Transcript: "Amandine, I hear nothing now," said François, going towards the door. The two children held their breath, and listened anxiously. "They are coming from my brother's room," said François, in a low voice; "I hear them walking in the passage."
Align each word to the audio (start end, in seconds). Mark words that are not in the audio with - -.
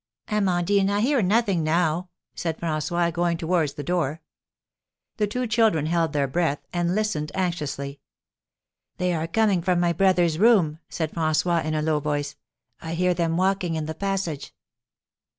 "Amandine, 0.29 0.89
I 0.89 1.01
hear 1.01 1.21
nothing 1.21 1.61
now," 1.63 2.09
said 2.33 2.59
François, 2.59 3.13
going 3.13 3.37
towards 3.37 3.73
the 3.73 3.83
door. 3.83 4.19
The 5.17 5.27
two 5.27 5.45
children 5.45 5.85
held 5.85 6.11
their 6.11 6.27
breath, 6.27 6.57
and 6.73 6.95
listened 6.95 7.31
anxiously. 7.35 7.99
"They 8.97 9.13
are 9.13 9.27
coming 9.27 9.61
from 9.61 9.79
my 9.79 9.93
brother's 9.93 10.39
room," 10.39 10.79
said 10.89 11.11
François, 11.11 11.63
in 11.63 11.75
a 11.75 11.83
low 11.83 11.99
voice; 11.99 12.35
"I 12.81 12.95
hear 12.95 13.13
them 13.13 13.37
walking 13.37 13.75
in 13.75 13.85
the 13.85 13.93
passage." 13.93 14.55